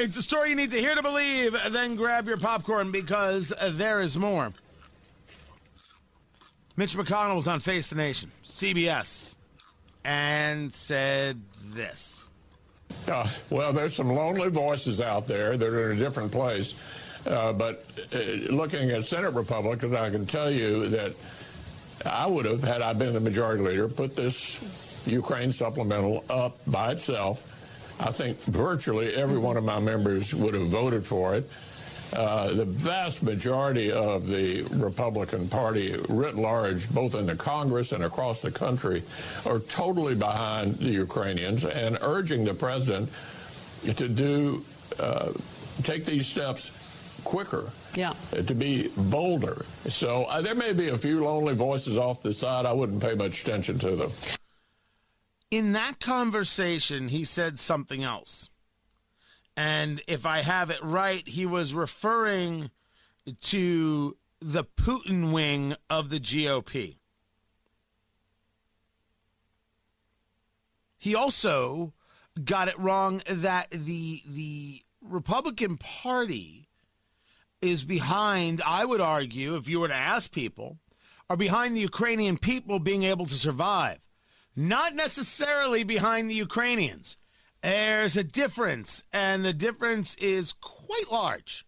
It's 0.00 0.16
a 0.16 0.22
story 0.22 0.50
you 0.50 0.54
need 0.54 0.70
to 0.70 0.78
hear 0.78 0.94
to 0.94 1.02
believe. 1.02 1.56
Then 1.70 1.96
grab 1.96 2.28
your 2.28 2.36
popcorn 2.36 2.92
because 2.92 3.52
there 3.70 4.00
is 4.00 4.16
more. 4.16 4.52
Mitch 6.76 6.96
McConnell 6.96 7.34
was 7.34 7.48
on 7.48 7.58
Face 7.58 7.88
the 7.88 7.96
Nation, 7.96 8.30
CBS, 8.44 9.34
and 10.04 10.72
said 10.72 11.40
this. 11.64 12.26
Uh, 13.08 13.26
well, 13.50 13.72
there's 13.72 13.92
some 13.92 14.08
lonely 14.08 14.50
voices 14.50 15.00
out 15.00 15.26
there 15.26 15.56
that 15.56 15.66
are 15.66 15.90
in 15.90 15.98
a 15.98 16.00
different 16.00 16.30
place. 16.30 16.76
Uh, 17.26 17.52
but 17.52 17.84
uh, 18.14 18.18
looking 18.54 18.92
at 18.92 19.04
Senate 19.04 19.34
Republicans, 19.34 19.94
I 19.94 20.10
can 20.10 20.26
tell 20.26 20.48
you 20.48 20.86
that 20.90 21.12
I 22.06 22.24
would 22.24 22.44
have, 22.44 22.62
had 22.62 22.82
I 22.82 22.92
been 22.92 23.14
the 23.14 23.20
majority 23.20 23.64
leader, 23.64 23.88
put 23.88 24.14
this 24.14 25.04
Ukraine 25.08 25.50
supplemental 25.50 26.24
up 26.30 26.56
by 26.68 26.92
itself. 26.92 27.57
I 28.00 28.10
think 28.10 28.38
virtually 28.44 29.14
every 29.14 29.38
one 29.38 29.56
of 29.56 29.64
my 29.64 29.78
members 29.78 30.34
would 30.34 30.54
have 30.54 30.68
voted 30.68 31.06
for 31.06 31.34
it. 31.34 31.48
Uh, 32.14 32.54
the 32.54 32.64
vast 32.64 33.22
majority 33.22 33.92
of 33.92 34.28
the 34.28 34.62
Republican 34.74 35.46
Party, 35.48 35.94
writ 36.08 36.36
large, 36.36 36.88
both 36.90 37.14
in 37.14 37.26
the 37.26 37.36
Congress 37.36 37.92
and 37.92 38.04
across 38.04 38.40
the 38.40 38.50
country, 38.50 39.02
are 39.44 39.58
totally 39.58 40.14
behind 40.14 40.76
the 40.76 40.90
Ukrainians 40.90 41.64
and 41.64 41.98
urging 42.00 42.44
the 42.44 42.54
president 42.54 43.10
to 43.84 44.08
do 44.08 44.64
uh, 44.98 45.32
take 45.82 46.04
these 46.04 46.26
steps 46.26 46.70
quicker. 47.24 47.70
Yeah. 47.94 48.14
Uh, 48.32 48.42
to 48.42 48.54
be 48.54 48.90
bolder. 48.96 49.64
So 49.88 50.24
uh, 50.24 50.40
there 50.40 50.54
may 50.54 50.72
be 50.72 50.88
a 50.88 50.96
few 50.96 51.24
lonely 51.24 51.54
voices 51.54 51.98
off 51.98 52.22
the 52.22 52.32
side. 52.32 52.64
I 52.64 52.72
wouldn't 52.72 53.02
pay 53.02 53.14
much 53.14 53.42
attention 53.42 53.78
to 53.80 53.96
them. 53.96 54.10
In 55.50 55.72
that 55.72 56.00
conversation, 56.00 57.08
he 57.08 57.24
said 57.24 57.58
something 57.58 58.04
else. 58.04 58.50
And 59.56 60.02
if 60.06 60.26
I 60.26 60.42
have 60.42 60.70
it 60.70 60.82
right, 60.82 61.26
he 61.26 61.46
was 61.46 61.74
referring 61.74 62.70
to 63.42 64.16
the 64.40 64.64
Putin 64.64 65.32
wing 65.32 65.74
of 65.90 66.10
the 66.10 66.20
GOP. 66.20 66.98
He 70.96 71.14
also 71.14 71.92
got 72.44 72.68
it 72.68 72.78
wrong 72.78 73.22
that 73.28 73.68
the 73.70 74.22
the 74.26 74.82
Republican 75.00 75.76
Party 75.76 76.68
is 77.60 77.84
behind, 77.84 78.60
I 78.64 78.84
would 78.84 79.00
argue, 79.00 79.56
if 79.56 79.68
you 79.68 79.80
were 79.80 79.88
to 79.88 79.94
ask 79.94 80.30
people, 80.30 80.78
are 81.28 81.36
behind 81.36 81.74
the 81.74 81.80
Ukrainian 81.80 82.38
people 82.38 82.78
being 82.78 83.02
able 83.02 83.26
to 83.26 83.34
survive, 83.34 84.07
not 84.58 84.92
necessarily 84.92 85.84
behind 85.84 86.28
the 86.28 86.34
Ukrainians. 86.34 87.16
There's 87.62 88.16
a 88.16 88.24
difference, 88.24 89.04
and 89.12 89.44
the 89.44 89.52
difference 89.52 90.16
is 90.16 90.52
quite 90.52 91.12
large. 91.12 91.64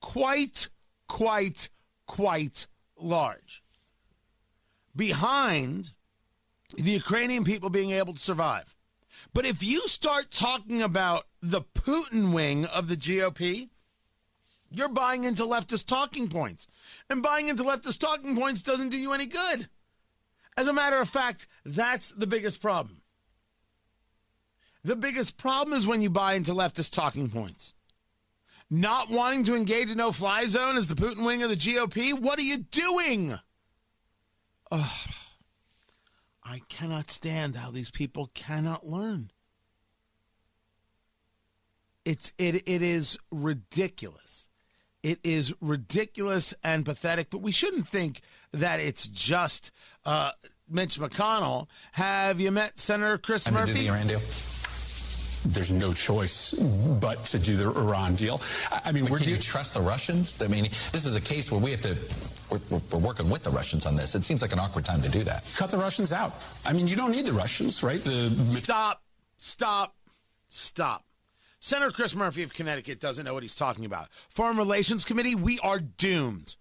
Quite, 0.00 0.68
quite, 1.08 1.70
quite 2.06 2.68
large. 2.96 3.64
Behind 4.94 5.92
the 6.76 6.92
Ukrainian 6.92 7.42
people 7.42 7.68
being 7.68 7.90
able 7.90 8.12
to 8.12 8.20
survive. 8.20 8.76
But 9.34 9.44
if 9.44 9.60
you 9.60 9.80
start 9.88 10.30
talking 10.30 10.82
about 10.82 11.24
the 11.40 11.62
Putin 11.62 12.32
wing 12.32 12.64
of 12.66 12.86
the 12.86 12.96
GOP, 12.96 13.70
you're 14.70 14.88
buying 14.88 15.24
into 15.24 15.42
leftist 15.42 15.86
talking 15.86 16.28
points. 16.28 16.68
And 17.10 17.24
buying 17.24 17.48
into 17.48 17.64
leftist 17.64 17.98
talking 17.98 18.36
points 18.36 18.62
doesn't 18.62 18.90
do 18.90 18.96
you 18.96 19.12
any 19.12 19.26
good. 19.26 19.68
As 20.56 20.68
a 20.68 20.72
matter 20.72 20.98
of 20.98 21.08
fact, 21.08 21.46
that's 21.64 22.10
the 22.10 22.26
biggest 22.26 22.60
problem. 22.60 23.00
The 24.84 24.96
biggest 24.96 25.38
problem 25.38 25.76
is 25.76 25.86
when 25.86 26.02
you 26.02 26.10
buy 26.10 26.34
into 26.34 26.52
leftist 26.52 26.92
talking 26.92 27.30
points. 27.30 27.74
Not 28.68 29.10
wanting 29.10 29.44
to 29.44 29.54
engage 29.54 29.90
a 29.90 29.94
no 29.94 30.12
fly 30.12 30.46
zone 30.46 30.76
as 30.76 30.88
the 30.88 30.94
Putin 30.94 31.24
wing 31.24 31.42
of 31.42 31.50
the 31.50 31.56
GOP? 31.56 32.18
What 32.18 32.38
are 32.38 32.42
you 32.42 32.58
doing? 32.58 33.38
Ugh. 34.70 35.10
I 36.42 36.60
cannot 36.68 37.10
stand 37.10 37.54
how 37.54 37.70
these 37.70 37.90
people 37.90 38.30
cannot 38.34 38.86
learn. 38.86 39.30
It's 42.04 42.32
it 42.36 42.68
it 42.68 42.82
is 42.82 43.16
ridiculous. 43.30 44.48
It 45.02 45.20
is 45.24 45.52
ridiculous 45.60 46.54
and 46.62 46.84
pathetic, 46.84 47.30
but 47.30 47.42
we 47.42 47.52
shouldn't 47.52 47.88
think 47.88 48.20
that 48.52 48.80
it's 48.80 49.08
just 49.08 49.72
uh, 50.04 50.32
Mitch 50.72 50.98
McConnell. 50.98 51.68
Have 51.92 52.40
you 52.40 52.50
met 52.50 52.78
Senator 52.78 53.18
Chris 53.18 53.46
I'm 53.46 53.54
Murphy? 53.54 53.72
Do 53.86 53.92
the 53.92 54.22
There's 55.46 55.70
no 55.72 55.92
choice 55.92 56.52
but 56.52 57.24
to 57.26 57.38
do 57.38 57.56
the 57.56 57.68
Iran 57.70 58.14
deal. 58.14 58.40
I 58.70 58.80
I 58.86 58.92
mean, 58.92 59.04
But 59.04 59.12
we're 59.12 59.18
can 59.18 59.28
you 59.30 59.36
do- 59.36 59.42
trust 59.42 59.74
the 59.74 59.80
Russians? 59.80 60.40
I 60.40 60.48
mean, 60.48 60.64
this 60.92 61.04
is 61.06 61.14
a 61.16 61.20
case 61.20 61.50
where 61.50 61.60
we 61.60 61.70
have 61.72 61.82
to. 61.82 61.96
We're, 62.50 62.60
we're, 62.70 62.80
we're 62.92 62.98
working 62.98 63.30
with 63.30 63.42
the 63.42 63.50
Russians 63.50 63.86
on 63.86 63.96
this. 63.96 64.14
It 64.14 64.24
seems 64.24 64.42
like 64.42 64.52
an 64.52 64.58
awkward 64.58 64.84
time 64.84 65.00
to 65.02 65.08
do 65.08 65.22
that. 65.24 65.44
cut 65.56 65.70
the 65.70 65.78
Russians 65.78 66.12
out. 66.12 66.34
I 66.66 66.72
mean, 66.72 66.86
you 66.86 66.96
don't 66.96 67.10
need 67.10 67.24
the 67.26 67.32
Russians, 67.32 67.82
right? 67.82 68.02
The 68.02 68.30
Stop, 68.46 69.02
stop, 69.38 69.96
stop. 70.48 71.04
Senator 71.60 71.92
Chris 71.92 72.14
Murphy 72.14 72.42
of 72.42 72.52
Connecticut 72.52 73.00
doesn't 73.00 73.24
know 73.24 73.34
what 73.34 73.42
he's 73.44 73.54
talking 73.54 73.84
about. 73.84 74.08
Foreign 74.28 74.56
Relations 74.56 75.04
Committee, 75.04 75.34
we 75.36 75.58
are 75.60 75.78
doomed. 75.78 76.56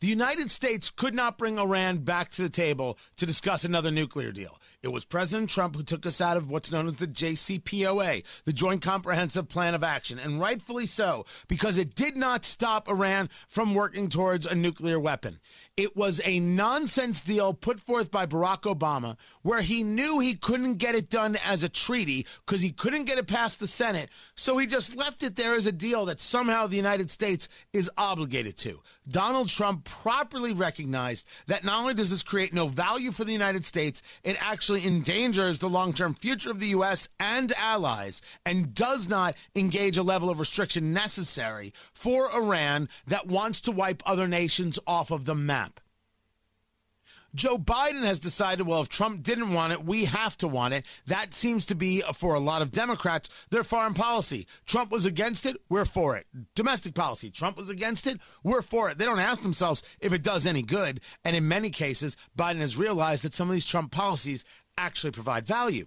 The 0.00 0.06
United 0.06 0.50
States 0.50 0.88
could 0.88 1.14
not 1.14 1.36
bring 1.36 1.58
Iran 1.58 1.98
back 1.98 2.30
to 2.30 2.42
the 2.42 2.48
table 2.48 2.96
to 3.18 3.26
discuss 3.26 3.66
another 3.66 3.90
nuclear 3.90 4.32
deal. 4.32 4.58
It 4.82 4.88
was 4.88 5.04
President 5.04 5.50
Trump 5.50 5.76
who 5.76 5.82
took 5.82 6.06
us 6.06 6.22
out 6.22 6.38
of 6.38 6.50
what's 6.50 6.72
known 6.72 6.88
as 6.88 6.96
the 6.96 7.06
JCPOA, 7.06 8.24
the 8.46 8.52
Joint 8.54 8.80
Comprehensive 8.80 9.50
Plan 9.50 9.74
of 9.74 9.84
Action, 9.84 10.18
and 10.18 10.40
rightfully 10.40 10.86
so, 10.86 11.26
because 11.48 11.76
it 11.76 11.94
did 11.94 12.16
not 12.16 12.46
stop 12.46 12.88
Iran 12.88 13.28
from 13.46 13.74
working 13.74 14.08
towards 14.08 14.46
a 14.46 14.54
nuclear 14.54 14.98
weapon. 14.98 15.38
It 15.76 15.94
was 15.94 16.22
a 16.24 16.40
nonsense 16.40 17.20
deal 17.20 17.52
put 17.52 17.78
forth 17.78 18.10
by 18.10 18.24
Barack 18.24 18.62
Obama 18.62 19.18
where 19.42 19.60
he 19.60 19.82
knew 19.82 20.18
he 20.18 20.32
couldn't 20.34 20.76
get 20.76 20.94
it 20.94 21.10
done 21.10 21.36
as 21.44 21.62
a 21.62 21.68
treaty 21.68 22.26
because 22.46 22.62
he 22.62 22.70
couldn't 22.70 23.04
get 23.04 23.18
it 23.18 23.26
past 23.26 23.60
the 23.60 23.66
Senate. 23.66 24.08
So 24.34 24.56
he 24.56 24.66
just 24.66 24.96
left 24.96 25.22
it 25.22 25.36
there 25.36 25.52
as 25.52 25.66
a 25.66 25.72
deal 25.72 26.06
that 26.06 26.20
somehow 26.20 26.66
the 26.66 26.76
United 26.76 27.10
States 27.10 27.50
is 27.74 27.90
obligated 27.98 28.56
to. 28.58 28.80
Donald 29.06 29.50
Trump 29.50 29.89
properly 29.90 30.52
recognized 30.52 31.26
that 31.46 31.64
not 31.64 31.80
only 31.80 31.94
does 31.94 32.10
this 32.10 32.22
create 32.22 32.54
no 32.54 32.68
value 32.68 33.10
for 33.12 33.24
the 33.24 33.32
United 33.32 33.64
States, 33.64 34.02
it 34.22 34.36
actually 34.40 34.86
endangers 34.86 35.58
the 35.58 35.68
long 35.68 35.92
term 35.92 36.14
future 36.14 36.50
of 36.50 36.60
the 36.60 36.68
U.S. 36.68 37.08
and 37.18 37.52
allies 37.58 38.22
and 38.46 38.74
does 38.74 39.08
not 39.08 39.34
engage 39.54 39.98
a 39.98 40.02
level 40.02 40.30
of 40.30 40.40
restriction 40.40 40.92
necessary 40.92 41.72
for 41.92 42.32
Iran 42.32 42.88
that 43.08 43.26
wants 43.26 43.60
to 43.62 43.72
wipe 43.72 44.02
other 44.06 44.28
nations 44.28 44.78
off 44.86 45.10
of 45.10 45.24
the 45.24 45.34
map. 45.34 45.80
Joe 47.34 47.58
Biden 47.58 48.02
has 48.02 48.20
decided, 48.20 48.66
well, 48.66 48.82
if 48.82 48.88
Trump 48.88 49.22
didn't 49.22 49.52
want 49.52 49.72
it, 49.72 49.84
we 49.84 50.06
have 50.06 50.36
to 50.38 50.48
want 50.48 50.74
it. 50.74 50.84
That 51.06 51.32
seems 51.34 51.66
to 51.66 51.74
be, 51.74 52.00
for 52.14 52.34
a 52.34 52.40
lot 52.40 52.62
of 52.62 52.72
Democrats, 52.72 53.28
their 53.50 53.64
foreign 53.64 53.94
policy. 53.94 54.46
Trump 54.66 54.90
was 54.90 55.06
against 55.06 55.46
it, 55.46 55.56
we're 55.68 55.84
for 55.84 56.16
it. 56.16 56.26
Domestic 56.54 56.94
policy, 56.94 57.30
Trump 57.30 57.56
was 57.56 57.68
against 57.68 58.06
it, 58.06 58.20
we're 58.42 58.62
for 58.62 58.90
it. 58.90 58.98
They 58.98 59.04
don't 59.04 59.18
ask 59.18 59.42
themselves 59.42 59.82
if 60.00 60.12
it 60.12 60.22
does 60.22 60.46
any 60.46 60.62
good. 60.62 61.00
And 61.24 61.36
in 61.36 61.48
many 61.48 61.70
cases, 61.70 62.16
Biden 62.36 62.60
has 62.60 62.76
realized 62.76 63.24
that 63.24 63.34
some 63.34 63.48
of 63.48 63.54
these 63.54 63.64
Trump 63.64 63.92
policies 63.92 64.44
actually 64.76 65.12
provide 65.12 65.46
value. 65.46 65.86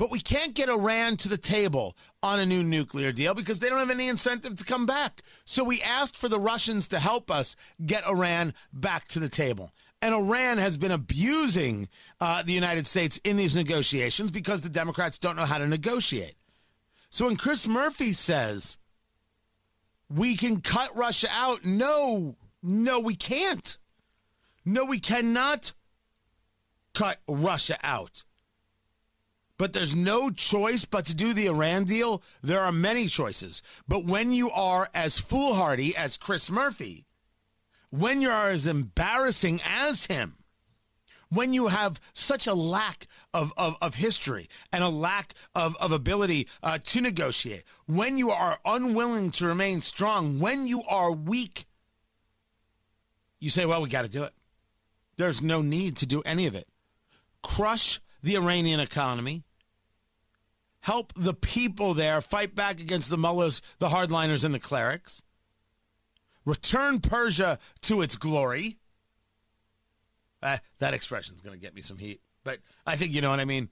But 0.00 0.10
we 0.10 0.20
can't 0.20 0.54
get 0.54 0.70
Iran 0.70 1.18
to 1.18 1.28
the 1.28 1.36
table 1.36 1.94
on 2.22 2.40
a 2.40 2.46
new 2.46 2.62
nuclear 2.62 3.12
deal 3.12 3.34
because 3.34 3.58
they 3.58 3.68
don't 3.68 3.80
have 3.80 3.90
any 3.90 4.08
incentive 4.08 4.56
to 4.56 4.64
come 4.64 4.86
back. 4.86 5.20
So 5.44 5.62
we 5.62 5.82
asked 5.82 6.16
for 6.16 6.30
the 6.30 6.40
Russians 6.40 6.88
to 6.88 6.98
help 6.98 7.30
us 7.30 7.54
get 7.84 8.06
Iran 8.06 8.54
back 8.72 9.08
to 9.08 9.20
the 9.20 9.28
table. 9.28 9.72
And 10.00 10.14
Iran 10.14 10.56
has 10.56 10.78
been 10.78 10.90
abusing 10.90 11.86
uh, 12.18 12.42
the 12.42 12.54
United 12.54 12.86
States 12.86 13.20
in 13.24 13.36
these 13.36 13.54
negotiations 13.54 14.30
because 14.30 14.62
the 14.62 14.70
Democrats 14.70 15.18
don't 15.18 15.36
know 15.36 15.44
how 15.44 15.58
to 15.58 15.66
negotiate. 15.66 16.36
So 17.10 17.26
when 17.26 17.36
Chris 17.36 17.68
Murphy 17.68 18.14
says 18.14 18.78
we 20.08 20.34
can 20.34 20.62
cut 20.62 20.96
Russia 20.96 21.28
out, 21.30 21.66
no, 21.66 22.36
no, 22.62 23.00
we 23.00 23.16
can't. 23.16 23.76
No, 24.64 24.86
we 24.86 24.98
cannot 24.98 25.74
cut 26.94 27.18
Russia 27.28 27.76
out 27.82 28.24
but 29.60 29.74
there's 29.74 29.94
no 29.94 30.30
choice 30.30 30.86
but 30.86 31.04
to 31.04 31.14
do 31.14 31.34
the 31.34 31.46
Iran 31.46 31.84
deal. 31.84 32.22
There 32.42 32.62
are 32.62 32.72
many 32.72 33.08
choices. 33.08 33.60
But 33.86 34.06
when 34.06 34.32
you 34.32 34.50
are 34.50 34.88
as 34.94 35.18
foolhardy 35.18 35.94
as 35.94 36.16
Chris 36.16 36.50
Murphy, 36.50 37.04
when 37.90 38.22
you 38.22 38.30
are 38.30 38.48
as 38.48 38.66
embarrassing 38.66 39.60
as 39.62 40.06
him, 40.06 40.36
when 41.28 41.52
you 41.52 41.66
have 41.66 42.00
such 42.14 42.46
a 42.46 42.54
lack 42.54 43.06
of, 43.34 43.52
of, 43.58 43.76
of 43.82 43.96
history 43.96 44.48
and 44.72 44.82
a 44.82 44.88
lack 44.88 45.34
of, 45.54 45.76
of 45.76 45.92
ability 45.92 46.48
uh, 46.62 46.78
to 46.84 47.02
negotiate, 47.02 47.64
when 47.84 48.16
you 48.16 48.30
are 48.30 48.58
unwilling 48.64 49.30
to 49.32 49.46
remain 49.46 49.82
strong, 49.82 50.40
when 50.40 50.66
you 50.66 50.82
are 50.84 51.12
weak, 51.12 51.66
you 53.40 53.50
say, 53.50 53.66
well, 53.66 53.82
we 53.82 53.90
got 53.90 54.06
to 54.06 54.08
do 54.08 54.24
it. 54.24 54.32
There's 55.18 55.42
no 55.42 55.60
need 55.60 55.98
to 55.98 56.06
do 56.06 56.22
any 56.24 56.46
of 56.46 56.54
it. 56.54 56.66
Crush 57.42 58.00
the 58.22 58.36
Iranian 58.36 58.80
economy 58.80 59.44
help 60.80 61.12
the 61.14 61.34
people 61.34 61.94
there 61.94 62.20
fight 62.20 62.54
back 62.54 62.80
against 62.80 63.10
the 63.10 63.18
mullahs, 63.18 63.62
the 63.78 63.88
hardliners, 63.88 64.44
and 64.44 64.54
the 64.54 64.60
clerics. 64.60 65.22
Return 66.44 67.00
Persia 67.00 67.58
to 67.82 68.00
its 68.02 68.16
glory. 68.16 68.78
Uh, 70.42 70.58
that 70.78 70.94
expression 70.94 71.34
is 71.34 71.42
going 71.42 71.58
to 71.58 71.60
get 71.60 71.74
me 71.74 71.82
some 71.82 71.98
heat, 71.98 72.20
but 72.44 72.60
I 72.86 72.96
think 72.96 73.12
you 73.12 73.20
know 73.20 73.30
what 73.30 73.40
I 73.40 73.44
mean. 73.44 73.68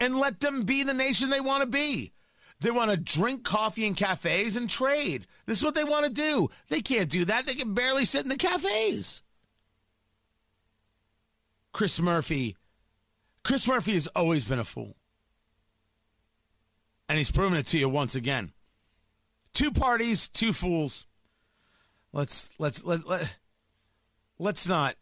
And 0.00 0.18
let 0.18 0.40
them 0.40 0.62
be 0.62 0.82
the 0.82 0.94
nation 0.94 1.30
they 1.30 1.40
want 1.40 1.62
to 1.62 1.66
be. 1.66 2.12
They 2.60 2.70
want 2.70 2.90
to 2.90 2.96
drink 2.96 3.44
coffee 3.44 3.86
in 3.86 3.94
cafes 3.94 4.56
and 4.56 4.68
trade. 4.68 5.26
This 5.46 5.58
is 5.58 5.64
what 5.64 5.74
they 5.74 5.84
want 5.84 6.06
to 6.06 6.12
do. 6.12 6.50
They 6.68 6.80
can't 6.80 7.10
do 7.10 7.24
that. 7.26 7.46
They 7.46 7.54
can 7.54 7.74
barely 7.74 8.04
sit 8.04 8.24
in 8.24 8.28
the 8.28 8.36
cafes. 8.36 9.22
Chris 11.72 12.00
Murphy. 12.00 12.56
Chris 13.42 13.68
Murphy 13.68 13.94
has 13.94 14.06
always 14.08 14.44
been 14.44 14.58
a 14.58 14.64
fool. 14.64 14.96
And 17.14 17.18
he's 17.20 17.30
proven 17.30 17.56
it 17.56 17.66
to 17.66 17.78
you 17.78 17.88
once 17.88 18.16
again. 18.16 18.50
Two 19.52 19.70
parties, 19.70 20.26
two 20.26 20.52
fools. 20.52 21.06
Let's 22.12 22.50
let's 22.58 22.82
let, 22.82 23.06
let 23.06 23.36
let's 24.40 24.66
not 24.66 24.96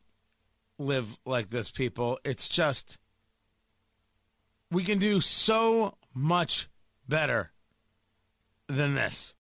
live 0.79 1.19
like 1.25 1.49
this, 1.49 1.71
people. 1.71 2.19
It's 2.23 2.51
just 2.51 2.99
we 4.71 4.85
can 4.85 4.99
do 4.99 5.23
so 5.23 5.97
much 6.13 6.69
better 7.09 7.51
than 8.67 8.93
this. 8.93 9.35